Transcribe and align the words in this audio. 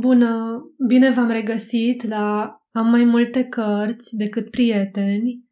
Bună, 0.00 0.62
bine 0.86 1.10
v-am 1.10 1.30
regăsit 1.30 2.08
la 2.08 2.56
Am 2.70 2.86
mai 2.86 3.04
multe 3.04 3.44
cărți 3.44 4.16
decât 4.16 4.50
prieteni. 4.50 5.44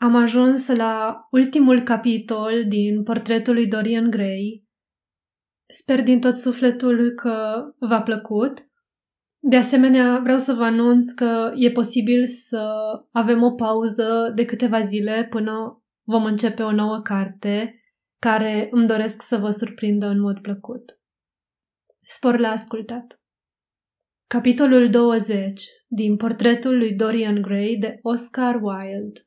Am 0.00 0.14
ajuns 0.14 0.68
la 0.68 1.26
ultimul 1.30 1.82
capitol 1.82 2.64
din 2.68 3.02
portretul 3.02 3.54
lui 3.54 3.66
Dorian 3.66 4.10
Gray. 4.10 4.64
Sper 5.72 6.02
din 6.02 6.20
tot 6.20 6.36
sufletul 6.36 7.10
că 7.14 7.64
v-a 7.78 8.02
plăcut. 8.02 8.68
De 9.38 9.56
asemenea, 9.56 10.18
vreau 10.18 10.38
să 10.38 10.52
vă 10.52 10.64
anunț 10.64 11.10
că 11.10 11.52
e 11.54 11.70
posibil 11.70 12.26
să 12.26 12.68
avem 13.12 13.42
o 13.42 13.54
pauză 13.54 14.32
de 14.34 14.44
câteva 14.44 14.80
zile 14.80 15.26
până 15.30 15.82
vom 16.06 16.24
începe 16.24 16.62
o 16.62 16.72
nouă 16.72 17.00
carte 17.02 17.82
care 18.18 18.68
îmi 18.70 18.86
doresc 18.86 19.22
să 19.22 19.36
vă 19.36 19.50
surprindă 19.50 20.06
în 20.06 20.20
mod 20.20 20.40
plăcut. 20.40 21.00
Spor 22.02 22.38
la 22.38 22.48
ascultat! 22.48 23.17
Capitolul 24.34 24.90
20 24.90 25.64
din 25.86 26.16
portretul 26.16 26.78
lui 26.78 26.94
Dorian 26.94 27.42
Gray 27.42 27.76
de 27.80 27.98
Oscar 28.02 28.54
Wilde 28.62 29.20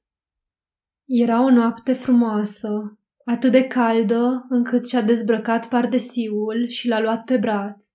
Era 1.05 1.44
o 1.44 1.50
noapte 1.50 1.94
frumoasă, 1.94 3.00
atât 3.26 3.52
de 3.52 3.68
caldă 3.68 4.45
încât 4.50 4.88
și-a 4.88 5.02
dezbrăcat 5.02 5.68
pardesiul 5.68 6.68
și 6.68 6.88
l-a 6.88 7.02
luat 7.02 7.23
pe 7.23 7.38
braț. 7.38 7.86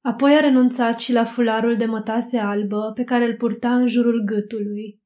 Apoi 0.00 0.34
a 0.34 0.40
renunțat 0.40 0.98
și 0.98 1.12
la 1.12 1.24
fularul 1.24 1.76
de 1.76 1.84
mătase 1.84 2.38
albă 2.38 2.92
pe 2.94 3.04
care 3.04 3.24
îl 3.24 3.36
purta 3.36 3.74
în 3.74 3.86
jurul 3.86 4.24
gâtului. 4.24 5.00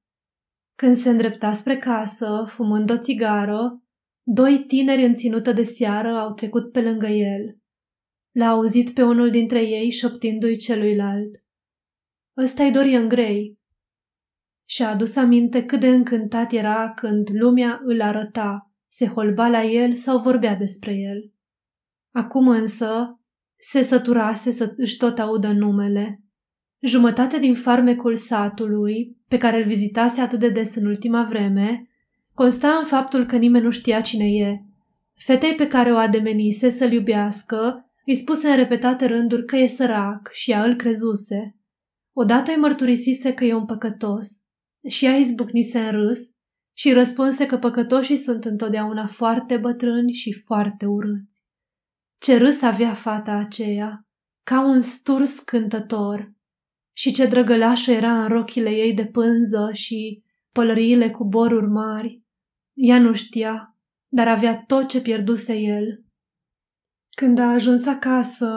Când 0.75 0.95
se 0.95 1.11
îndrepta 1.11 1.53
spre 1.53 1.77
casă, 1.77 2.45
fumând 2.47 2.91
o 2.91 2.99
țigară, 2.99 3.83
doi 4.23 4.65
tineri 4.67 5.05
în 5.05 5.15
ținută 5.15 5.53
de 5.53 5.63
seară 5.63 6.17
au 6.17 6.33
trecut 6.33 6.73
pe 6.73 6.81
lângă 6.81 7.07
el. 7.07 7.57
L-a 8.33 8.49
auzit 8.49 8.95
pe 8.95 9.03
unul 9.03 9.31
dintre 9.31 9.63
ei 9.63 9.91
șoptindu-i 9.91 10.57
celuilalt. 10.57 11.42
Ăsta-i 12.37 12.71
Dorian 12.71 13.09
Gray. 13.09 13.59
Și-a 14.65 14.89
adus 14.89 15.17
aminte 15.17 15.65
cât 15.65 15.81
de 15.81 15.89
încântat 15.89 16.53
era 16.53 16.93
când 16.93 17.29
lumea 17.33 17.79
îl 17.83 18.01
arăta, 18.01 18.73
se 18.89 19.07
holba 19.07 19.49
la 19.49 19.63
el 19.63 19.95
sau 19.95 20.21
vorbea 20.21 20.55
despre 20.55 20.95
el. 20.95 21.33
Acum 22.11 22.49
însă 22.49 23.21
se 23.59 23.83
săturase 23.83 24.51
să 24.51 24.75
își 24.77 24.97
tot 24.97 25.19
audă 25.19 25.49
numele. 25.49 26.21
Jumătate 26.81 27.39
din 27.39 27.55
farmecul 27.55 28.15
satului, 28.15 29.17
pe 29.29 29.39
care 29.39 29.57
îl 29.57 29.65
vizitase 29.65 30.21
atât 30.21 30.39
de 30.39 30.49
des 30.49 30.75
în 30.75 30.87
ultima 30.87 31.25
vreme, 31.25 31.89
consta 32.35 32.69
în 32.69 32.85
faptul 32.85 33.27
că 33.27 33.37
nimeni 33.37 33.65
nu 33.65 33.71
știa 33.71 34.01
cine 34.01 34.27
e. 34.27 34.63
Fetei 35.15 35.55
pe 35.55 35.67
care 35.67 35.93
o 35.93 35.97
ademenise 35.97 36.69
să-l 36.69 36.93
iubească, 36.93 37.91
îi 38.07 38.15
spuse 38.15 38.49
în 38.49 38.57
repetate 38.57 39.07
rânduri 39.07 39.45
că 39.45 39.57
e 39.57 39.67
sărac 39.67 40.31
și 40.33 40.51
ea 40.51 40.65
îl 40.65 40.75
crezuse. 40.75 41.57
Odată 42.17 42.51
îi 42.51 42.57
mărturisise 42.57 43.35
că 43.35 43.45
e 43.45 43.55
un 43.55 43.67
păcătos 43.67 44.29
și 44.89 45.05
ea 45.05 45.17
izbucnise 45.17 45.79
în 45.79 45.91
râs 45.91 46.19
și 46.77 46.93
răspunse 46.93 47.47
că 47.47 47.59
păcătoșii 47.59 48.17
sunt 48.17 48.45
întotdeauna 48.45 49.07
foarte 49.07 49.57
bătrâni 49.57 50.13
și 50.13 50.33
foarte 50.33 50.87
urâți. 50.87 51.41
Ce 52.19 52.37
râs 52.37 52.63
avea 52.63 52.95
fata 52.95 53.33
aceea, 53.33 54.07
ca 54.43 54.65
un 54.65 54.81
sturs 54.81 55.39
cântător, 55.39 56.33
și 56.97 57.13
ce 57.13 57.27
drăgălașă 57.27 57.91
era 57.91 58.23
în 58.23 58.29
rochile 58.29 58.71
ei 58.71 58.95
de 58.95 59.07
pânză 59.07 59.71
și 59.73 60.23
pălăriile 60.55 61.11
cu 61.11 61.25
boruri 61.25 61.71
mari. 61.71 62.23
Ea 62.73 62.99
nu 62.99 63.15
știa, 63.15 63.77
dar 64.09 64.29
avea 64.29 64.65
tot 64.67 64.89
ce 64.89 65.01
pierduse 65.01 65.55
el. 65.55 66.05
Când 67.17 67.39
a 67.39 67.53
ajuns 67.53 67.87
acasă, 67.87 68.55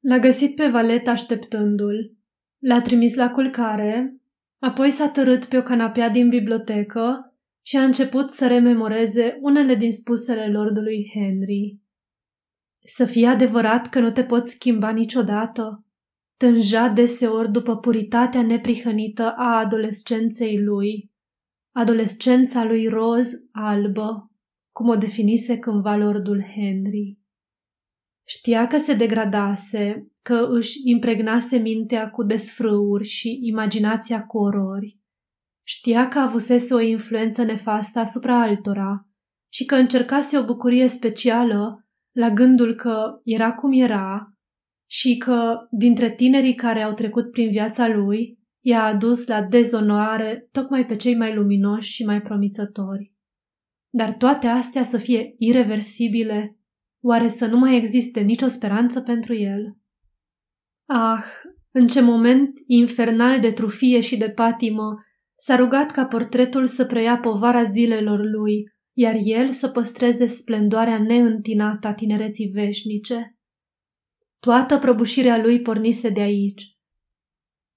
l-a 0.00 0.18
găsit 0.18 0.54
pe 0.54 0.68
valet 0.68 1.06
așteptându-l 1.06 2.17
L-a 2.58 2.80
trimis 2.80 3.14
la 3.14 3.30
culcare, 3.30 4.20
apoi 4.58 4.90
s-a 4.90 5.08
tărât 5.08 5.44
pe 5.44 5.58
o 5.58 5.62
canapea 5.62 6.08
din 6.08 6.28
bibliotecă 6.28 7.34
și 7.62 7.76
a 7.76 7.82
început 7.82 8.30
să 8.30 8.46
rememoreze 8.46 9.38
unele 9.40 9.74
din 9.74 9.92
spusele 9.92 10.50
lordului 10.50 11.10
Henry. 11.14 11.78
Să 12.84 13.04
fie 13.04 13.26
adevărat 13.26 13.88
că 13.88 14.00
nu 14.00 14.10
te 14.10 14.24
poți 14.24 14.50
schimba 14.50 14.90
niciodată, 14.90 15.84
tânja 16.36 16.88
deseori 16.88 17.52
după 17.52 17.76
puritatea 17.76 18.42
neprihănită 18.42 19.32
a 19.36 19.58
adolescenței 19.58 20.62
lui, 20.62 21.10
adolescența 21.72 22.64
lui 22.64 22.86
roz 22.86 23.26
albă, 23.52 24.30
cum 24.72 24.88
o 24.88 24.96
definise 24.96 25.58
cândva 25.58 25.96
lordul 25.96 26.44
Henry. 26.54 27.17
Știa 28.30 28.66
că 28.66 28.78
se 28.78 28.94
degradase, 28.94 30.06
că 30.22 30.46
își 30.50 30.78
impregnase 30.84 31.56
mintea 31.56 32.10
cu 32.10 32.22
desfrâuri 32.22 33.04
și 33.04 33.38
imaginația 33.42 34.24
cu 34.24 34.38
orori. 34.38 34.98
Știa 35.66 36.08
că 36.08 36.18
avusese 36.18 36.74
o 36.74 36.80
influență 36.80 37.42
nefastă 37.42 37.98
asupra 37.98 38.40
altora 38.40 39.06
și 39.52 39.64
că 39.64 39.74
încercase 39.74 40.38
o 40.38 40.44
bucurie 40.44 40.86
specială 40.88 41.86
la 42.12 42.30
gândul 42.30 42.74
că 42.74 43.20
era 43.24 43.52
cum 43.52 43.72
era 43.72 44.32
și 44.90 45.16
că, 45.16 45.56
dintre 45.70 46.14
tinerii 46.14 46.54
care 46.54 46.82
au 46.82 46.92
trecut 46.92 47.30
prin 47.30 47.50
viața 47.50 47.88
lui, 47.88 48.38
i-a 48.64 48.84
adus 48.84 49.26
la 49.26 49.42
dezonoare 49.42 50.48
tocmai 50.50 50.86
pe 50.86 50.96
cei 50.96 51.16
mai 51.16 51.34
luminoși 51.34 51.92
și 51.92 52.04
mai 52.04 52.20
promițători. 52.20 53.12
Dar 53.90 54.12
toate 54.12 54.46
astea 54.46 54.82
să 54.82 54.98
fie 54.98 55.34
irreversibile 55.38 56.57
Oare 57.00 57.28
să 57.28 57.46
nu 57.46 57.58
mai 57.58 57.76
existe 57.76 58.20
nicio 58.20 58.46
speranță 58.46 59.00
pentru 59.00 59.34
el? 59.34 59.76
Ah, 60.86 61.24
în 61.70 61.86
ce 61.86 62.00
moment 62.00 62.58
infernal 62.66 63.40
de 63.40 63.50
trufie 63.50 64.00
și 64.00 64.16
de 64.16 64.30
patimă 64.30 64.94
s-a 65.36 65.56
rugat 65.56 65.90
ca 65.90 66.06
portretul 66.06 66.66
să 66.66 66.84
preia 66.84 67.18
povara 67.18 67.62
zilelor 67.62 68.18
lui, 68.18 68.72
iar 68.92 69.16
el 69.22 69.50
să 69.50 69.68
păstreze 69.68 70.26
splendoarea 70.26 70.98
neîntinată 70.98 71.86
a 71.86 71.94
tinereții 71.94 72.48
veșnice. 72.48 73.36
Toată 74.38 74.78
prăbușirea 74.78 75.42
lui 75.42 75.60
pornise 75.60 76.08
de 76.08 76.20
aici. 76.20 76.76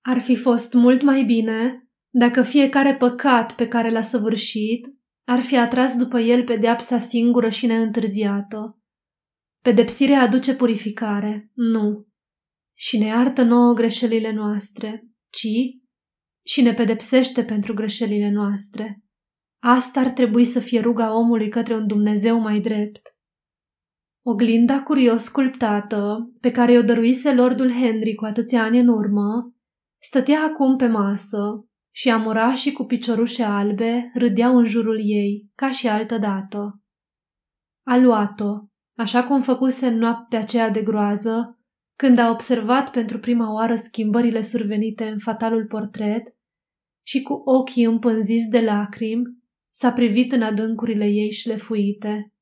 Ar 0.01 0.19
fi 0.19 0.35
fost 0.35 0.73
mult 0.73 1.01
mai 1.01 1.23
bine 1.23 1.87
dacă 2.09 2.41
fiecare 2.41 2.95
păcat 2.95 3.55
pe 3.55 3.67
care 3.67 3.89
l-a 3.89 4.01
săvârșit 4.01 4.87
ar 5.23 5.41
fi 5.41 5.57
atras 5.57 5.95
după 5.95 6.19
el 6.19 6.43
pedeapsa 6.43 6.97
singură 6.97 7.49
și 7.49 7.65
neîntârziată. 7.65 8.80
Pedepsirea 9.61 10.21
aduce 10.21 10.55
purificare, 10.55 11.51
nu. 11.53 12.07
Și 12.77 12.97
ne 12.97 13.05
iartă 13.05 13.41
nouă 13.41 13.73
greșelile 13.73 14.31
noastre, 14.31 15.07
ci 15.29 15.47
și 16.45 16.61
ne 16.61 16.73
pedepsește 16.73 17.43
pentru 17.43 17.73
greșelile 17.73 18.29
noastre. 18.29 19.03
Asta 19.59 19.99
ar 19.99 20.09
trebui 20.09 20.45
să 20.45 20.59
fie 20.59 20.79
ruga 20.79 21.17
omului 21.17 21.49
către 21.49 21.75
un 21.75 21.87
Dumnezeu 21.87 22.39
mai 22.39 22.59
drept. 22.59 23.01
Oglinda 24.25 24.83
curios 24.83 25.23
sculptată, 25.23 26.31
pe 26.39 26.51
care 26.51 26.77
o 26.77 26.81
dăruise 26.81 27.33
lordul 27.33 27.71
Henry 27.71 28.15
cu 28.15 28.25
atâția 28.25 28.63
ani 28.63 28.79
în 28.79 28.87
urmă, 28.87 29.53
stătea 30.01 30.43
acum 30.43 30.75
pe 30.75 30.87
masă 30.87 31.65
și 31.93 32.09
amorașii 32.09 32.71
cu 32.71 32.83
piciorușe 32.83 33.43
albe 33.43 34.11
râdeau 34.13 34.57
în 34.57 34.65
jurul 34.65 34.99
ei, 35.03 35.49
ca 35.55 35.71
și 35.71 35.87
altă 35.87 36.17
dată. 36.17 36.81
A 37.87 37.97
luat-o 37.97 38.70
așa 38.95 39.23
cum 39.23 39.41
făcuse 39.41 39.87
în 39.87 39.97
noaptea 39.97 40.39
aceea 40.39 40.69
de 40.69 40.81
groază, 40.81 41.59
când 41.95 42.17
a 42.17 42.29
observat 42.29 42.91
pentru 42.91 43.19
prima 43.19 43.53
oară 43.53 43.75
schimbările 43.75 44.41
survenite 44.41 45.07
în 45.07 45.17
fatalul 45.17 45.65
portret 45.65 46.35
și 47.07 47.21
cu 47.21 47.33
ochii 47.45 47.83
împânziți 47.83 48.49
de 48.49 48.61
lacrimi 48.61 49.25
s-a 49.69 49.91
privit 49.91 50.31
în 50.31 50.41
adâncurile 50.41 51.05
ei 51.05 51.31
șlefuite. 51.31 52.33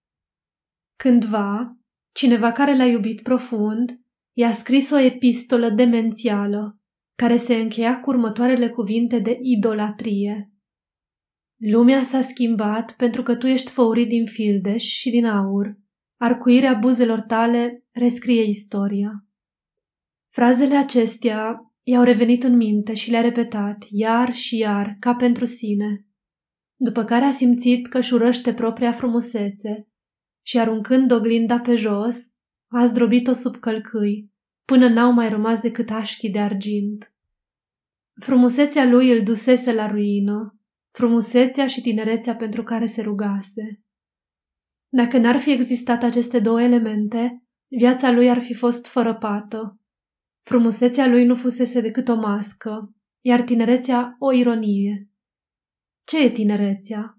Cândva, 0.95 1.77
cineva 2.11 2.51
care 2.51 2.75
l-a 2.75 2.85
iubit 2.85 3.21
profund, 3.21 4.01
i-a 4.33 4.51
scris 4.51 4.91
o 4.91 4.97
epistolă 4.97 5.69
demențială, 5.69 6.79
care 7.15 7.35
se 7.35 7.55
încheia 7.55 7.99
cu 7.99 8.09
următoarele 8.09 8.69
cuvinte 8.69 9.19
de 9.19 9.37
idolatrie. 9.41 10.53
Lumea 11.61 12.01
s-a 12.01 12.21
schimbat 12.21 12.95
pentru 12.95 13.21
că 13.21 13.35
tu 13.35 13.47
ești 13.47 13.71
făurit 13.71 14.07
din 14.07 14.25
fildeș 14.25 14.83
și 14.83 15.09
din 15.09 15.25
aur 15.25 15.77
Arcuirea 16.21 16.73
buzelor 16.73 17.21
tale 17.21 17.83
rescrie 17.91 18.43
istoria. 18.43 19.25
Frazele 20.29 20.75
acestea 20.75 21.73
i-au 21.83 22.03
revenit 22.03 22.43
în 22.43 22.55
minte 22.55 22.93
și 22.93 23.09
le-a 23.09 23.21
repetat 23.21 23.85
iar 23.89 24.33
și 24.33 24.57
iar, 24.57 24.95
ca 24.99 25.15
pentru 25.15 25.45
sine, 25.45 26.05
după 26.75 27.03
care 27.03 27.25
a 27.25 27.31
simțit 27.31 27.87
că 27.87 27.97
își 27.97 28.13
urăște 28.13 28.53
propria 28.53 28.91
frumusețe 28.91 29.87
și 30.41 30.59
aruncând 30.59 31.11
oglinda 31.11 31.59
pe 31.59 31.75
jos, 31.75 32.17
a 32.67 32.83
zdrobit-o 32.83 33.33
sub 33.33 33.55
călcâi, 33.55 34.31
până 34.65 34.87
n-au 34.87 35.11
mai 35.11 35.29
rămas 35.29 35.61
decât 35.61 35.89
așchii 35.89 36.31
de 36.31 36.39
argint. 36.39 37.13
Frumusețea 38.21 38.85
lui 38.85 39.11
îl 39.11 39.23
dusese 39.23 39.73
la 39.73 39.87
ruină, 39.87 40.59
frumusețea 40.91 41.67
și 41.67 41.81
tinerețea 41.81 42.35
pentru 42.35 42.63
care 42.63 42.85
se 42.85 43.01
rugase. 43.01 43.83
Dacă 44.89 45.17
n-ar 45.17 45.39
fi 45.39 45.51
existat 45.51 46.03
aceste 46.03 46.39
două 46.39 46.61
elemente, 46.61 47.43
viața 47.67 48.11
lui 48.11 48.29
ar 48.29 48.41
fi 48.41 48.53
fost 48.53 48.87
fără 48.87 49.15
pată. 49.15 49.79
Frumusețea 50.43 51.07
lui 51.07 51.25
nu 51.25 51.35
fusese 51.35 51.81
decât 51.81 52.07
o 52.07 52.15
mască, 52.15 52.93
iar 53.21 53.41
tinerețea 53.41 54.15
o 54.19 54.33
ironie. 54.33 55.09
Ce 56.03 56.23
e 56.23 56.29
tinerețea? 56.29 57.17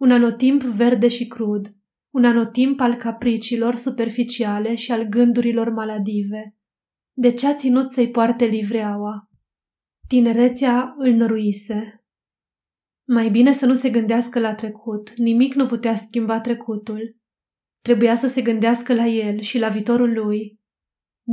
Un 0.00 0.10
anotimp 0.10 0.62
verde 0.62 1.08
și 1.08 1.26
crud, 1.26 1.74
un 2.14 2.24
anotimp 2.24 2.80
al 2.80 2.94
capriciilor 2.94 3.76
superficiale 3.76 4.74
și 4.74 4.92
al 4.92 5.02
gândurilor 5.02 5.70
maladive. 5.70 6.56
De 7.12 7.32
ce 7.32 7.46
a 7.46 7.54
ținut 7.54 7.92
să-i 7.92 8.10
poarte 8.10 8.44
livreaua? 8.44 9.28
Tinerețea 10.08 10.94
îl 10.98 11.12
năruise. 11.12 12.03
Mai 13.06 13.30
bine 13.30 13.52
să 13.52 13.66
nu 13.66 13.74
se 13.74 13.90
gândească 13.90 14.38
la 14.38 14.54
trecut, 14.54 15.16
nimic 15.16 15.54
nu 15.54 15.66
putea 15.66 15.94
schimba 15.94 16.40
trecutul. 16.40 17.16
Trebuia 17.80 18.14
să 18.14 18.26
se 18.26 18.42
gândească 18.42 18.94
la 18.94 19.06
el 19.06 19.40
și 19.40 19.58
la 19.58 19.68
viitorul 19.68 20.12
lui. 20.12 20.60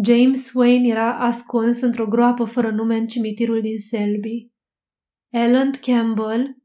James 0.06 0.52
Wayne 0.54 0.88
era 0.88 1.18
ascuns 1.18 1.82
într-o 1.82 2.08
groapă 2.08 2.44
fără 2.44 2.72
nume 2.72 2.96
în 2.96 3.08
cimitirul 3.08 3.62
din 3.62 3.78
Selby. 3.78 4.50
Ellen 5.34 5.72
Campbell 5.82 6.58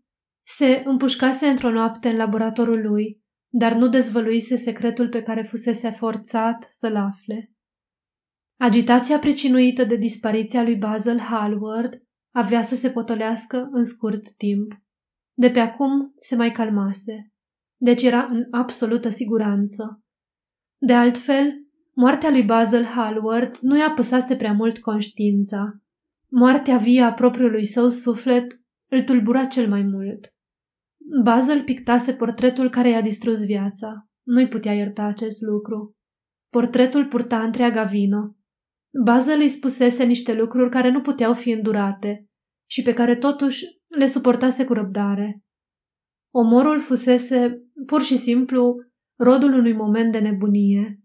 se 0.46 0.82
împușcase 0.84 1.46
într-o 1.46 1.70
noapte 1.70 2.08
în 2.08 2.16
laboratorul 2.16 2.80
lui, 2.80 3.20
dar 3.52 3.74
nu 3.74 3.88
dezvăluise 3.88 4.54
secretul 4.54 5.08
pe 5.08 5.22
care 5.22 5.42
fusese 5.42 5.90
forțat 5.90 6.66
să-l 6.68 6.96
afle. 6.96 7.50
Agitația 8.60 9.18
precinuită 9.18 9.84
de 9.84 9.96
dispariția 9.96 10.62
lui 10.62 10.76
Basil 10.76 11.18
Hallward 11.18 12.02
avea 12.34 12.62
să 12.62 12.74
se 12.74 12.90
potolească 12.90 13.68
în 13.72 13.82
scurt 13.82 14.32
timp. 14.32 14.85
De 15.38 15.50
pe 15.50 15.58
acum 15.58 16.14
se 16.20 16.36
mai 16.36 16.50
calmase, 16.50 17.32
deci 17.76 18.02
era 18.02 18.28
în 18.30 18.46
absolută 18.50 19.08
siguranță. 19.08 20.04
De 20.78 20.92
altfel, 20.92 21.52
moartea 21.94 22.30
lui 22.30 22.42
Basil 22.42 22.84
Hallward 22.84 23.56
nu 23.60 23.76
i-a 23.78 23.90
păsase 23.90 24.36
prea 24.36 24.52
mult 24.52 24.78
conștiința. 24.78 25.80
Moartea 26.28 26.76
vie 26.76 27.02
a 27.02 27.12
propriului 27.12 27.64
său 27.64 27.88
suflet 27.88 28.60
îl 28.90 29.02
tulbura 29.02 29.44
cel 29.44 29.68
mai 29.68 29.82
mult. 29.82 30.34
Basil 31.24 31.64
pictase 31.64 32.12
portretul 32.14 32.70
care 32.70 32.88
i-a 32.88 33.00
distrus 33.00 33.44
viața. 33.44 34.08
Nu-i 34.22 34.48
putea 34.48 34.72
ierta 34.72 35.02
acest 35.02 35.40
lucru. 35.40 35.96
Portretul 36.50 37.06
purta 37.06 37.42
întreaga 37.42 37.82
vină. 37.82 38.36
Basil 39.04 39.40
îi 39.40 39.48
spusese 39.48 40.04
niște 40.04 40.32
lucruri 40.32 40.70
care 40.70 40.90
nu 40.90 41.00
puteau 41.00 41.34
fi 41.34 41.50
îndurate 41.50 42.26
și 42.70 42.82
pe 42.82 42.92
care 42.92 43.16
totuși 43.16 43.64
le 43.88 44.06
suportase 44.06 44.64
cu 44.64 44.72
răbdare. 44.72 45.44
Omorul 46.30 46.80
fusese, 46.80 47.62
pur 47.86 48.02
și 48.02 48.16
simplu, 48.16 48.74
rodul 49.18 49.52
unui 49.52 49.72
moment 49.72 50.12
de 50.12 50.18
nebunie. 50.18 51.00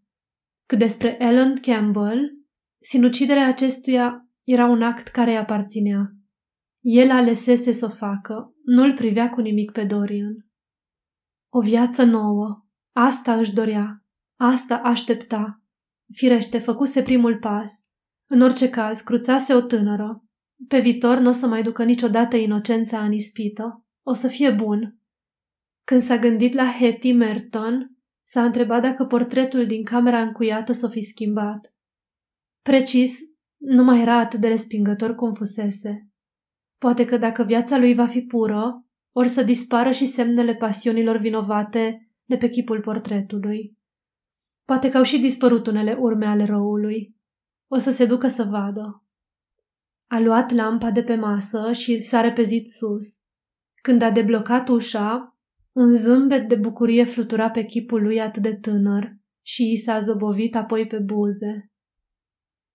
Cât 0.65 0.79
despre 0.79 1.17
Ellen 1.19 1.55
Campbell, 1.55 2.37
sinuciderea 2.79 3.47
acestuia 3.47 4.29
era 4.43 4.65
un 4.65 4.81
act 4.81 5.07
care 5.07 5.31
îi 5.31 5.37
aparținea. 5.37 6.15
El 6.79 7.11
alesese 7.11 7.71
să 7.71 7.85
o 7.85 7.89
facă, 7.89 8.53
nu-l 8.65 8.93
privea 8.93 9.29
cu 9.29 9.41
nimic 9.41 9.71
pe 9.71 9.83
Dorian. 9.83 10.49
O 11.53 11.59
viață 11.61 12.03
nouă, 12.03 12.65
asta 12.91 13.35
își 13.35 13.53
dorea, 13.53 14.05
asta 14.39 14.75
aștepta. 14.75 15.61
Firește, 16.13 16.59
făcuse 16.59 17.01
primul 17.01 17.37
pas. 17.37 17.79
În 18.29 18.41
orice 18.41 18.69
caz, 18.69 18.99
cruțase 18.99 19.53
o 19.53 19.61
tânără. 19.61 20.23
Pe 20.67 20.79
viitor 20.79 21.17
nu 21.17 21.29
o 21.29 21.31
să 21.31 21.47
mai 21.47 21.63
ducă 21.63 21.83
niciodată 21.83 22.35
inocența 22.35 22.97
anispită. 22.97 23.85
O 24.03 24.13
să 24.13 24.27
fie 24.27 24.51
bun. 24.51 24.99
Când 25.83 25.99
s-a 25.99 26.17
gândit 26.17 26.53
la 26.53 26.71
Hetty 26.71 27.11
Merton, 27.11 27.95
s-a 28.23 28.43
întrebat 28.43 28.81
dacă 28.81 29.05
portretul 29.05 29.65
din 29.65 29.83
camera 29.83 30.21
încuiată 30.21 30.71
s-o 30.71 30.87
fi 30.87 31.01
schimbat. 31.01 31.73
Precis, 32.61 33.19
nu 33.57 33.83
mai 33.83 34.01
era 34.01 34.17
atât 34.17 34.39
de 34.39 34.47
respingător 34.47 35.15
cum 35.15 35.33
fusese. 35.33 36.09
Poate 36.77 37.05
că 37.05 37.17
dacă 37.17 37.43
viața 37.43 37.77
lui 37.77 37.93
va 37.93 38.07
fi 38.07 38.21
pură, 38.21 38.85
or 39.11 39.25
să 39.25 39.43
dispară 39.43 39.91
și 39.91 40.05
semnele 40.05 40.55
pasiunilor 40.55 41.17
vinovate 41.17 42.11
de 42.23 42.37
pe 42.37 42.49
chipul 42.49 42.81
portretului. 42.81 43.77
Poate 44.65 44.89
că 44.89 44.97
au 44.97 45.03
și 45.03 45.19
dispărut 45.19 45.67
unele 45.67 45.93
urme 45.93 46.25
ale 46.25 46.45
răului. 46.45 47.15
O 47.67 47.77
să 47.77 47.91
se 47.91 48.05
ducă 48.05 48.27
să 48.27 48.43
vadă. 48.43 49.03
A 50.11 50.19
luat 50.19 50.51
lampa 50.51 50.91
de 50.91 51.03
pe 51.03 51.15
masă 51.15 51.71
și 51.73 52.01
s-a 52.01 52.21
repezit 52.21 52.69
sus. 52.69 53.05
Când 53.81 54.01
a 54.01 54.11
deblocat 54.11 54.69
ușa, 54.69 55.37
un 55.71 55.91
zâmbet 55.91 56.47
de 56.47 56.55
bucurie 56.55 57.03
flutura 57.03 57.49
pe 57.49 57.65
chipul 57.65 58.01
lui 58.01 58.21
atât 58.21 58.41
de 58.41 58.55
tânăr 58.55 59.15
și 59.41 59.71
i 59.71 59.75
s-a 59.75 59.99
zăbovit 59.99 60.55
apoi 60.55 60.87
pe 60.87 60.99
buze. 60.99 61.71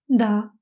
Da, 0.04 0.54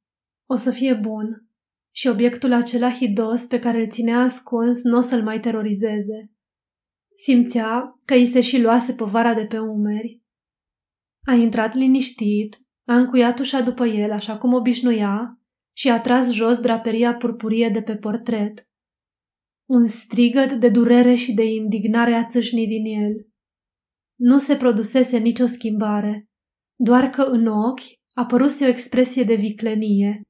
o 0.46 0.54
să 0.54 0.70
fie 0.70 0.94
bun, 0.94 1.48
și 1.94 2.08
obiectul 2.08 2.52
acela 2.52 2.92
hidos 2.92 3.46
pe 3.46 3.58
care 3.58 3.78
îl 3.78 3.88
ținea 3.88 4.18
ascuns 4.18 4.82
nu 4.82 4.96
o 4.96 5.00
să-l 5.00 5.22
mai 5.22 5.40
terorizeze. 5.40 6.32
Simțea 7.16 8.00
că 8.04 8.14
îi 8.14 8.26
se 8.26 8.40
și 8.40 8.60
luase 8.60 8.92
povara 8.92 9.34
de 9.34 9.46
pe 9.46 9.58
umeri. 9.58 10.22
A 11.26 11.32
intrat 11.32 11.74
liniștit, 11.74 12.60
a 12.86 12.96
încuiat 12.96 13.38
ușa 13.38 13.60
după 13.60 13.86
el 13.86 14.12
așa 14.12 14.38
cum 14.38 14.52
obișnuia 14.52 15.38
și 15.76 15.90
a 15.90 16.00
tras 16.00 16.32
jos 16.32 16.60
draperia 16.60 17.14
purpurie 17.14 17.68
de 17.68 17.82
pe 17.82 17.96
portret. 17.96 18.68
Un 19.68 19.84
strigăt 19.84 20.52
de 20.52 20.68
durere 20.68 21.14
și 21.14 21.32
de 21.32 21.44
indignare 21.44 22.12
a 22.12 22.24
țâșnit 22.24 22.68
din 22.68 23.02
el. 23.02 23.26
Nu 24.20 24.38
se 24.38 24.56
produsese 24.56 25.18
nicio 25.18 25.46
schimbare, 25.46 26.28
doar 26.74 27.10
că 27.10 27.22
în 27.22 27.46
ochi 27.46 27.82
apăruse 28.12 28.64
o 28.64 28.68
expresie 28.68 29.22
de 29.22 29.34
viclenie 29.34 30.22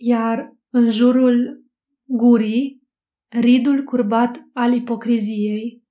iar 0.00 0.56
în 0.70 0.90
jurul 0.90 1.64
gurii, 2.04 2.82
ridul 3.28 3.84
curbat 3.84 4.48
al 4.52 4.74
ipocriziei. 4.74 5.82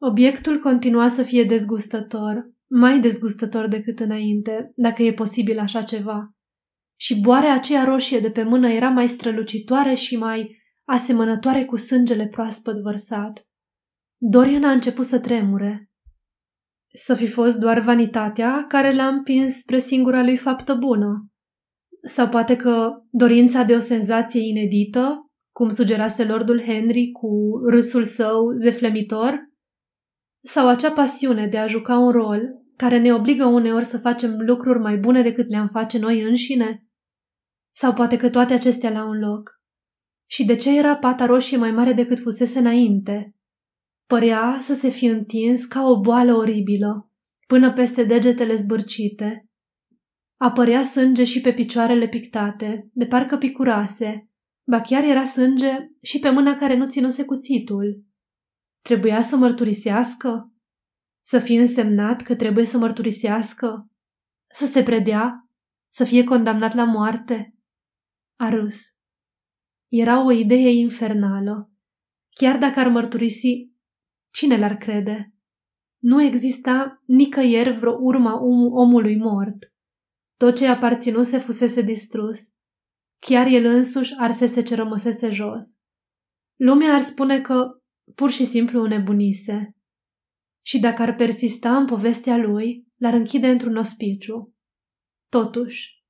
Obiectul 0.00 0.58
continua 0.58 1.08
să 1.08 1.22
fie 1.22 1.44
dezgustător, 1.44 2.52
mai 2.70 3.00
dezgustător 3.00 3.68
decât 3.68 4.00
înainte, 4.00 4.72
dacă 4.76 5.02
e 5.02 5.12
posibil 5.12 5.58
așa 5.58 5.82
ceva. 5.82 6.34
Și 6.96 7.20
boarea 7.20 7.54
aceea 7.54 7.84
roșie 7.84 8.18
de 8.18 8.30
pe 8.30 8.42
mână 8.42 8.68
era 8.68 8.88
mai 8.88 9.08
strălucitoare 9.08 9.94
și 9.94 10.16
mai 10.16 10.62
asemănătoare 10.84 11.64
cu 11.64 11.76
sângele 11.76 12.26
proaspăt 12.26 12.82
vărsat. 12.82 13.46
Dorian 14.16 14.64
a 14.64 14.70
început 14.70 15.04
să 15.04 15.18
tremure. 15.18 15.90
Să 16.92 17.14
fi 17.14 17.26
fost 17.26 17.58
doar 17.58 17.80
vanitatea 17.80 18.64
care 18.68 18.94
l-a 18.94 19.06
împins 19.06 19.58
spre 19.58 19.78
singura 19.78 20.22
lui 20.22 20.36
faptă 20.36 20.74
bună. 20.74 21.28
Sau 22.02 22.28
poate 22.28 22.56
că 22.56 22.92
dorința 23.10 23.62
de 23.62 23.74
o 23.74 23.78
senzație 23.78 24.40
inedită, 24.40 25.26
cum 25.52 25.68
sugerase 25.68 26.24
Lordul 26.24 26.62
Henry 26.62 27.10
cu 27.10 27.60
râsul 27.68 28.04
său 28.04 28.50
zeflemitor? 28.56 29.52
Sau 30.42 30.68
acea 30.68 30.90
pasiune 30.90 31.46
de 31.46 31.58
a 31.58 31.66
juca 31.66 31.98
un 31.98 32.10
rol 32.10 32.40
care 32.76 32.98
ne 32.98 33.12
obligă 33.12 33.44
uneori 33.44 33.84
să 33.84 33.98
facem 33.98 34.36
lucruri 34.38 34.78
mai 34.78 34.96
bune 34.96 35.22
decât 35.22 35.48
le-am 35.48 35.68
face 35.68 35.98
noi 35.98 36.22
înșine? 36.22 36.83
Sau 37.76 37.92
poate 37.92 38.16
că 38.16 38.30
toate 38.30 38.52
acestea 38.52 38.90
la 38.90 39.04
un 39.04 39.18
loc? 39.18 39.60
Și 40.30 40.44
de 40.44 40.54
ce 40.54 40.78
era 40.78 40.96
pata 40.96 41.24
roșie 41.26 41.56
mai 41.56 41.70
mare 41.70 41.92
decât 41.92 42.18
fusese 42.18 42.58
înainte? 42.58 43.34
Părea 44.06 44.56
să 44.60 44.74
se 44.74 44.88
fi 44.88 45.06
întins 45.06 45.64
ca 45.64 45.86
o 45.86 46.00
boală 46.00 46.34
oribilă, 46.34 47.10
până 47.46 47.72
peste 47.72 48.04
degetele 48.04 48.54
zbârcite, 48.54 49.48
Apărea 50.36 50.82
sânge 50.82 51.24
și 51.24 51.40
pe 51.40 51.52
picioarele 51.52 52.08
pictate, 52.08 52.90
de 52.92 53.06
parcă 53.06 53.36
picurase, 53.36 54.28
ba 54.66 54.80
chiar 54.80 55.04
era 55.04 55.24
sânge 55.24 55.90
și 56.02 56.18
pe 56.18 56.30
mâna 56.30 56.56
care 56.56 56.76
nu 56.76 56.88
ținuse 56.88 57.24
cuțitul. 57.24 58.04
Trebuia 58.80 59.22
să 59.22 59.36
mărturisească? 59.36 60.52
Să 61.24 61.38
fie 61.38 61.60
însemnat 61.60 62.22
că 62.22 62.34
trebuie 62.34 62.64
să 62.64 62.78
mărturisească? 62.78 63.90
Să 64.50 64.66
se 64.66 64.82
predea? 64.82 65.48
Să 65.88 66.04
fie 66.04 66.24
condamnat 66.24 66.74
la 66.74 66.84
moarte? 66.84 67.53
A 68.36 68.48
râs. 68.48 68.80
Era 69.88 70.24
o 70.24 70.32
idee 70.32 70.70
infernală. 70.70 71.70
Chiar 72.30 72.58
dacă 72.58 72.80
ar 72.80 72.88
mărturisi, 72.88 73.70
cine 74.32 74.58
l-ar 74.58 74.76
crede? 74.76 75.34
Nu 75.98 76.22
exista 76.22 77.02
nicăieri 77.06 77.78
vreo 77.78 77.92
urma 78.00 78.42
omului 78.70 79.16
mort. 79.16 79.72
Tot 80.36 80.56
ce 80.56 80.66
aparținuse 80.66 81.38
fusese 81.38 81.82
distrus. 81.82 82.38
Chiar 83.18 83.46
el 83.46 83.64
însuși 83.64 84.14
arsese 84.18 84.62
ce 84.62 84.74
rămăsese 84.74 85.30
jos. 85.30 85.66
Lumea 86.56 86.94
ar 86.94 87.00
spune 87.00 87.40
că 87.40 87.70
pur 88.14 88.30
și 88.30 88.44
simplu 88.44 88.86
nebunise. 88.86 89.76
Și 90.66 90.78
dacă 90.78 91.02
ar 91.02 91.14
persista 91.14 91.76
în 91.76 91.86
povestea 91.86 92.36
lui, 92.36 92.86
l-ar 92.96 93.14
închide 93.14 93.48
într-un 93.48 93.76
ospiciu. 93.76 94.54
Totuși, 95.28 96.03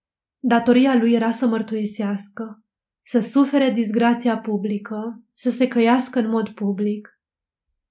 datoria 0.46 0.94
lui 0.94 1.12
era 1.12 1.30
să 1.30 1.46
mărturisească, 1.46 2.62
să 3.02 3.18
sufere 3.20 3.70
disgrația 3.70 4.38
publică, 4.38 5.22
să 5.34 5.50
se 5.50 5.68
căiască 5.68 6.18
în 6.18 6.28
mod 6.28 6.48
public. 6.48 7.18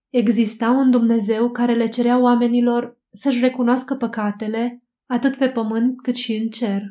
Exista 0.09 0.69
un 0.69 0.91
Dumnezeu 0.91 1.51
care 1.51 1.73
le 1.73 1.87
cerea 1.87 2.19
oamenilor 2.19 2.97
să-și 3.11 3.39
recunoască 3.39 3.95
păcatele 3.95 4.83
atât 5.05 5.37
pe 5.37 5.49
pământ 5.49 6.01
cât 6.01 6.15
și 6.15 6.35
în 6.35 6.49
cer. 6.49 6.81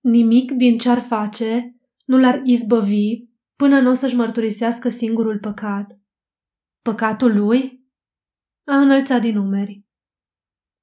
Nimic 0.00 0.50
din 0.52 0.78
ce-ar 0.78 1.00
face 1.00 1.76
nu 2.04 2.18
l-ar 2.18 2.40
izbăvi 2.44 3.24
până 3.56 3.80
nu 3.80 3.90
o 3.90 3.92
să-și 3.92 4.14
mărturisească 4.14 4.88
singurul 4.88 5.38
păcat. 5.38 5.98
Păcatul 6.82 7.36
lui? 7.36 7.84
A 8.64 8.80
înălțat 8.80 9.20
din 9.20 9.34
numeri. 9.34 9.84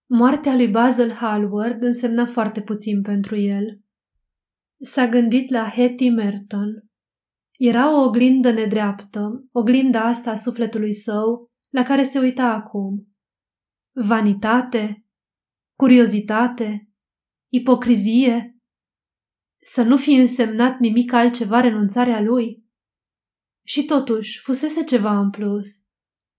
Moartea 0.09 0.55
lui 0.55 0.67
Basil 0.67 1.11
Hallward 1.11 1.83
însemna 1.83 2.25
foarte 2.25 2.61
puțin 2.61 3.01
pentru 3.01 3.35
el. 3.35 3.81
S-a 4.81 5.07
gândit 5.07 5.49
la 5.49 5.69
Hetty 5.69 6.09
Merton. 6.09 6.89
Era 7.57 7.99
o 7.99 8.03
oglindă 8.03 8.51
nedreaptă, 8.51 9.45
oglinda 9.51 10.03
asta 10.03 10.31
a 10.31 10.35
sufletului 10.35 10.93
său, 10.93 11.51
la 11.69 11.83
care 11.83 12.03
se 12.03 12.19
uita 12.19 12.43
acum. 12.43 13.07
Vanitate? 13.91 15.05
Curiozitate? 15.75 16.89
Ipocrizie? 17.49 18.57
Să 19.61 19.83
nu 19.83 19.97
fi 19.97 20.13
însemnat 20.13 20.79
nimic 20.79 21.13
altceva 21.13 21.59
renunțarea 21.59 22.21
lui? 22.21 22.65
Și 23.65 23.85
totuși, 23.85 24.39
fusese 24.39 24.83
ceva 24.83 25.19
în 25.19 25.29
plus. 25.29 25.67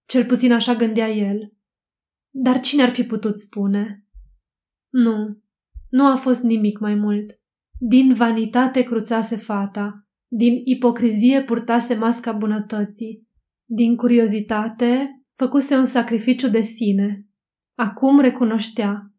Cel 0.06 0.26
puțin 0.26 0.52
așa 0.52 0.74
gândea 0.74 1.08
el. 1.08 1.52
Dar 2.30 2.60
cine 2.60 2.82
ar 2.82 2.90
fi 2.90 3.04
putut 3.04 3.38
spune? 3.38 4.06
Nu, 4.88 5.42
nu 5.88 6.06
a 6.06 6.16
fost 6.16 6.42
nimic 6.42 6.78
mai 6.78 6.94
mult. 6.94 7.40
Din 7.78 8.12
vanitate 8.12 8.82
cruțase 8.82 9.36
fata, 9.36 10.06
din 10.26 10.60
ipocrizie 10.64 11.42
purtase 11.42 11.94
masca 11.94 12.32
bunătății, 12.32 13.28
din 13.64 13.96
curiozitate 13.96 15.22
făcuse 15.34 15.76
un 15.76 15.84
sacrificiu 15.84 16.48
de 16.48 16.60
sine. 16.60 17.26
Acum 17.78 18.20
recunoștea. 18.20 19.12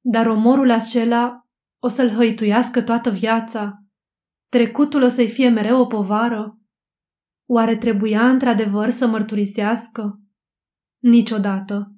Dar 0.00 0.26
omorul 0.26 0.70
acela 0.70 1.48
o 1.82 1.88
să-l 1.88 2.08
hăituiască 2.08 2.82
toată 2.82 3.10
viața. 3.10 3.84
Trecutul 4.48 5.02
o 5.02 5.08
să-i 5.08 5.28
fie 5.28 5.48
mereu 5.48 5.80
o 5.80 5.86
povară. 5.86 6.58
Oare 7.48 7.76
trebuia 7.76 8.28
într-adevăr 8.28 8.90
să 8.90 9.06
mărturisească? 9.06 10.20
Niciodată. 10.98 11.94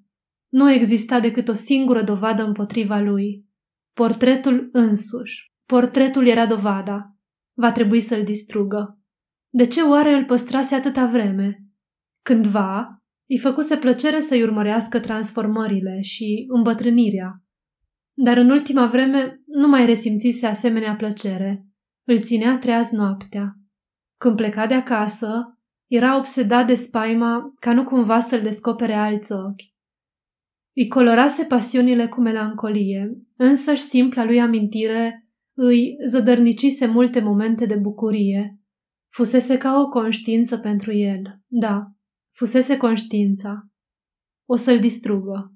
Nu 0.49 0.71
exista 0.71 1.21
decât 1.21 1.49
o 1.49 1.55
singură 1.55 2.03
dovadă 2.03 2.43
împotriva 2.43 2.99
lui. 2.99 3.47
Portretul 3.93 4.69
însuși. 4.73 5.53
Portretul 5.67 6.27
era 6.27 6.47
dovada. 6.47 7.17
Va 7.59 7.73
trebui 7.73 8.01
să-l 8.01 8.25
distrugă. 8.25 9.01
De 9.49 9.67
ce 9.67 9.83
oare 9.83 10.13
îl 10.13 10.25
păstrase 10.25 10.75
atâta 10.75 11.07
vreme? 11.07 11.65
Cândva, 12.23 13.03
îi 13.29 13.39
făcuse 13.39 13.77
plăcere 13.77 14.21
să-i 14.21 14.43
urmărească 14.43 15.01
transformările 15.01 16.01
și 16.01 16.45
îmbătrânirea. 16.49 17.43
Dar 18.15 18.37
în 18.37 18.51
ultima 18.51 18.87
vreme 18.87 19.41
nu 19.47 19.69
mai 19.69 19.87
resimțise 19.87 20.47
asemenea 20.47 20.97
plăcere. 20.97 21.67
Îl 22.05 22.21
ținea 22.21 22.59
treaz 22.59 22.91
noaptea. 22.91 23.53
Când 24.21 24.37
pleca 24.37 24.67
de 24.67 24.75
acasă, 24.75 25.59
era 25.87 26.17
obsedat 26.17 26.67
de 26.67 26.75
spaima 26.75 27.55
ca 27.61 27.73
nu 27.73 27.85
cumva 27.85 28.21
să-l 28.21 28.41
descopere 28.41 28.95
alți 28.95 29.33
ochi. 29.33 29.76
Îi 30.77 30.89
colorase 30.89 31.45
pasiunile 31.45 32.09
cu 32.09 32.21
melancolie, 32.21 33.19
însăși 33.37 33.81
simpla 33.81 34.25
lui 34.25 34.41
amintire 34.41 35.27
îi 35.55 35.97
zădărnicise 36.07 36.87
multe 36.87 37.21
momente 37.21 37.67
de 37.67 37.75
bucurie. 37.77 38.61
Fusese 39.13 39.57
ca 39.57 39.81
o 39.81 39.89
conștiință 39.89 40.59
pentru 40.59 40.93
el, 40.93 41.41
da, 41.47 41.87
fusese 42.35 42.77
conștiința. 42.77 43.71
O 44.49 44.57
să-l 44.57 44.79
distrugă. 44.79 45.55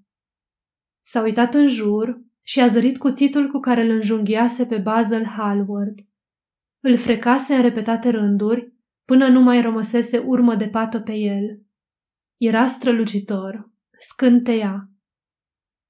S-a 1.01 1.23
uitat 1.23 1.55
în 1.55 1.67
jur 1.67 2.23
și 2.43 2.61
a 2.61 2.67
zărit 2.67 2.99
cuțitul 2.99 3.51
cu 3.51 3.59
care 3.59 3.83
îl 3.83 3.91
înjunghiase 3.91 4.67
pe 4.67 4.79
Basil 4.79 5.25
Hallward. 5.25 5.99
Îl 6.81 6.97
frecase 6.97 7.55
în 7.55 7.63
repetate 7.63 8.11
rânduri, 8.11 8.75
până 9.05 9.29
nu 9.29 9.41
mai 9.41 9.61
rămăsese 9.61 10.19
urmă 10.19 10.55
de 10.55 10.69
pată 10.69 11.01
pe 11.01 11.15
el. 11.15 11.63
Era 12.37 12.67
strălucitor, 12.67 13.71
scânteia. 13.99 14.90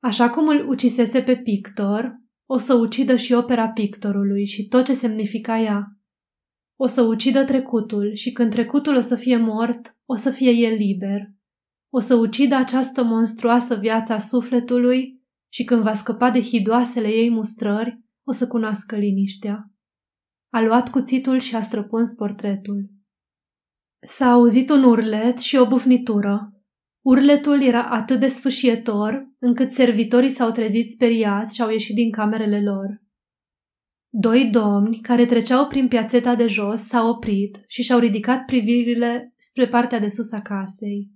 Așa 0.03 0.31
cum 0.31 0.49
îl 0.49 0.69
ucisese 0.69 1.23
pe 1.23 1.37
pictor, 1.37 2.21
o 2.47 2.59
să 2.59 2.75
ucidă 2.75 3.17
și 3.17 3.33
opera 3.33 3.69
pictorului 3.69 4.47
și 4.47 4.67
tot 4.67 4.85
ce 4.85 4.93
semnifica 4.93 5.59
ea. 5.59 5.87
O 6.77 6.87
să 6.87 7.03
ucidă 7.03 7.45
trecutul 7.45 8.15
și 8.15 8.33
când 8.33 8.51
trecutul 8.51 8.97
o 8.97 9.01
să 9.01 9.17
fie 9.17 9.37
mort, 9.37 9.97
o 10.07 10.15
să 10.15 10.31
fie 10.31 10.51
el 10.51 10.75
liber. 10.75 11.31
O 11.93 11.99
să 11.99 12.15
ucidă 12.15 12.55
această 12.55 13.03
monstruoasă 13.03 13.75
viață 13.75 14.13
a 14.13 14.19
sufletului 14.19 15.21
și 15.53 15.65
când 15.65 15.83
va 15.83 15.95
scăpa 15.95 16.31
de 16.31 16.41
hidoasele 16.41 17.09
ei 17.09 17.31
mustrări, 17.31 18.01
o 18.27 18.33
să 18.33 18.47
cunoască 18.47 18.97
liniștea. 18.97 19.71
A 20.53 20.61
luat 20.61 20.91
cuțitul 20.91 21.39
și 21.39 21.57
a 21.57 21.63
străpuns 21.63 22.13
portretul. 22.13 22.91
S-a 24.07 24.31
auzit 24.31 24.71
un 24.71 24.83
urlet 24.83 25.39
și 25.39 25.57
o 25.57 25.67
bufnitură. 25.67 26.60
Urletul 27.01 27.63
era 27.63 27.83
atât 27.83 28.21
de 28.21 28.27
sfâșietor 28.27 29.29
încât 29.39 29.71
servitorii 29.71 30.29
s-au 30.29 30.51
trezit 30.51 30.91
speriați 30.91 31.55
și 31.55 31.63
au 31.63 31.71
ieșit 31.71 31.95
din 31.95 32.11
camerele 32.11 32.63
lor. 32.63 33.03
Doi 34.13 34.51
domni 34.51 35.01
care 35.01 35.27
treceau 35.27 35.67
prin 35.67 35.89
piațeta 35.89 36.35
de 36.35 36.47
jos 36.47 36.81
s-au 36.81 37.09
oprit 37.09 37.65
și 37.67 37.83
și-au 37.83 37.99
ridicat 37.99 38.45
privirile 38.45 39.35
spre 39.37 39.69
partea 39.69 39.99
de 39.99 40.09
sus 40.09 40.33
a 40.33 40.41
casei. 40.41 41.11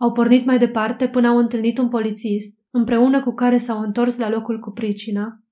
Au 0.00 0.12
pornit 0.12 0.44
mai 0.44 0.58
departe 0.58 1.08
până 1.08 1.28
au 1.28 1.36
întâlnit 1.36 1.78
un 1.78 1.88
polițist, 1.88 2.64
împreună 2.70 3.22
cu 3.22 3.34
care 3.34 3.56
s-au 3.56 3.80
întors 3.80 4.16
la 4.16 4.28
locul 4.28 4.58
cu 4.60 4.70
pricina. 4.70 5.42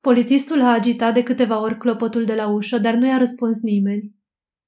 Polițistul 0.00 0.60
a 0.60 0.72
agitat 0.72 1.14
de 1.14 1.22
câteva 1.22 1.60
ori 1.60 1.78
clopotul 1.78 2.24
de 2.24 2.34
la 2.34 2.48
ușă, 2.48 2.78
dar 2.78 2.94
nu 2.94 3.06
i-a 3.06 3.16
răspuns 3.16 3.60
nimeni. 3.62 4.14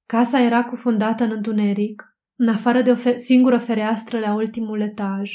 Casa 0.05 0.41
era 0.41 0.63
cufundată 0.63 1.23
în 1.23 1.31
întuneric, 1.31 2.18
în 2.39 2.47
afară 2.47 2.81
de 2.81 2.91
o 2.91 2.95
fe- 2.95 3.17
singură 3.17 3.57
fereastră 3.57 4.19
la 4.19 4.33
ultimul 4.33 4.81
etaj. 4.81 5.33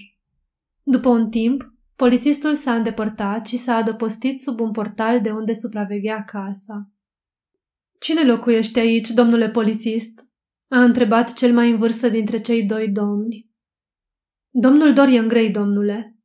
După 0.83 1.09
un 1.09 1.31
timp, 1.31 1.73
polițistul 1.97 2.55
s-a 2.55 2.75
îndepărtat 2.75 3.47
și 3.47 3.57
s-a 3.57 3.75
adăpostit 3.75 4.41
sub 4.41 4.61
un 4.61 4.71
portal 4.71 5.21
de 5.21 5.31
unde 5.31 5.53
supraveghea 5.53 6.25
casa. 6.25 6.91
Cine 7.99 8.25
locuiește 8.25 8.81
aici, 8.81 9.09
domnule 9.09 9.51
polițist?" 9.51 10.29
a 10.69 10.83
întrebat 10.83 11.33
cel 11.33 11.53
mai 11.53 11.71
în 11.71 11.79
vârstă 11.79 12.09
dintre 12.09 12.41
cei 12.41 12.65
doi 12.67 12.89
domni. 12.89 13.51
Domnul 14.51 14.93
Dorian 14.93 15.29
Gray, 15.29 15.51
domnule. 15.51 16.19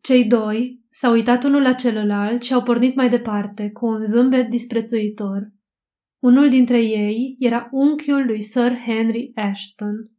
Cei 0.00 0.24
doi 0.24 0.84
s-au 0.90 1.12
uitat 1.12 1.44
unul 1.44 1.62
la 1.62 1.72
celălalt 1.72 2.42
și 2.42 2.52
au 2.52 2.62
pornit 2.62 2.94
mai 2.94 3.08
departe, 3.08 3.70
cu 3.70 3.86
un 3.86 4.04
zâmbet 4.04 4.48
disprețuitor. 4.48 5.52
Unul 6.26 6.48
dintre 6.48 6.82
ei 6.82 7.36
era 7.38 7.68
unchiul 7.70 8.26
lui 8.26 8.40
Sir 8.40 8.78
Henry 8.86 9.32
Ashton. 9.34 10.10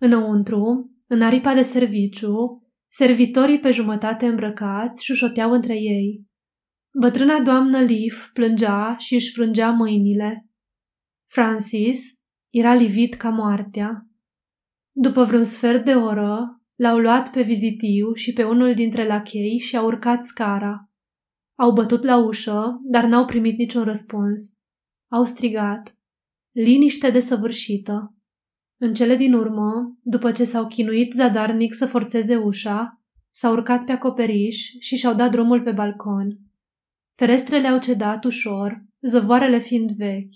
Înăuntru, 0.00 0.90
în 1.06 1.22
aripa 1.22 1.54
de 1.54 1.62
serviciu, 1.62 2.66
servitorii 2.88 3.58
pe 3.58 3.70
jumătate 3.70 4.26
îmbrăcați 4.26 5.04
șușoteau 5.04 5.52
între 5.52 5.74
ei. 5.74 6.26
Bătrâna 7.00 7.40
doamnă 7.40 7.78
Leaf 7.78 8.30
plângea 8.32 8.96
și 8.98 9.14
își 9.14 9.32
frângea 9.32 9.70
mâinile. 9.70 10.48
Francis 11.30 12.12
era 12.50 12.74
livit 12.74 13.14
ca 13.14 13.28
moartea. 13.28 14.06
După 14.96 15.24
vreun 15.24 15.42
sfert 15.42 15.84
de 15.84 15.94
oră, 15.94 16.62
l-au 16.74 16.98
luat 16.98 17.30
pe 17.30 17.42
vizitiu 17.42 18.12
și 18.12 18.32
pe 18.32 18.44
unul 18.44 18.74
dintre 18.74 19.06
lachei 19.06 19.58
și 19.58 19.76
au 19.76 19.86
urcat 19.86 20.22
scara. 20.22 20.90
Au 21.58 21.72
bătut 21.72 22.02
la 22.02 22.16
ușă, 22.16 22.80
dar 22.82 23.04
n-au 23.04 23.24
primit 23.24 23.58
niciun 23.58 23.84
răspuns. 23.84 24.59
Au 25.12 25.24
strigat. 25.24 25.96
Liniște 26.50 27.10
desăvârșită. 27.10 28.14
În 28.80 28.94
cele 28.94 29.16
din 29.16 29.34
urmă, 29.34 29.98
după 30.02 30.32
ce 30.32 30.44
s-au 30.44 30.66
chinuit 30.66 31.12
zadarnic 31.12 31.74
să 31.74 31.86
forțeze 31.86 32.36
ușa, 32.36 33.02
s-au 33.30 33.52
urcat 33.52 33.84
pe 33.84 33.92
acoperiș 33.92 34.56
și 34.78 34.96
și-au 34.96 35.14
dat 35.14 35.30
drumul 35.30 35.62
pe 35.62 35.72
balcon. 35.72 36.38
Ferestrele 37.14 37.68
au 37.68 37.78
cedat 37.78 38.24
ușor, 38.24 38.84
zăvoarele 39.00 39.58
fiind 39.58 39.90
vechi. 39.90 40.34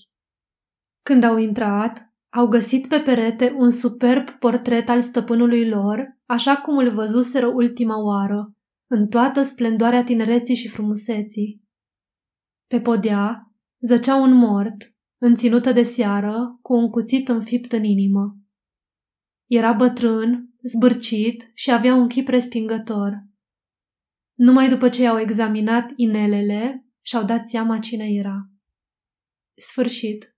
Când 1.03 1.25
au 1.25 1.37
intrat, 1.37 2.15
au 2.29 2.47
găsit 2.47 2.89
pe 2.89 3.01
perete 3.01 3.55
un 3.57 3.71
superb 3.71 4.31
portret 4.31 4.89
al 4.89 5.01
stăpânului 5.01 5.69
lor, 5.69 6.19
așa 6.27 6.57
cum 6.57 6.77
îl 6.77 6.95
văzuseră 6.95 7.47
ultima 7.47 8.03
oară, 8.03 8.53
în 8.91 9.09
toată 9.09 9.43
splendoarea 9.43 10.05
tinereții 10.05 10.55
și 10.55 10.69
frumuseții. 10.69 11.63
Pe 12.67 12.81
podea 12.81 13.54
zăcea 13.87 14.15
un 14.15 14.33
mort, 14.33 14.95
înținută 15.19 15.73
de 15.73 15.83
seară, 15.83 16.59
cu 16.63 16.75
un 16.75 16.91
cuțit 16.91 17.29
înfipt 17.29 17.73
în 17.73 17.85
inimă. 17.85 18.37
Era 19.47 19.73
bătrân, 19.73 20.55
zbârcit 20.63 21.51
și 21.55 21.71
avea 21.71 21.95
un 21.95 22.09
chip 22.09 22.29
respingător. 22.29 23.13
Numai 24.35 24.69
după 24.69 24.89
ce 24.89 25.03
i-au 25.03 25.19
examinat 25.19 25.93
inelele, 25.97 26.87
și-au 27.01 27.25
dat 27.25 27.47
seama 27.47 27.79
cine 27.79 28.05
era. 28.05 28.51
Sfârșit. 29.57 30.34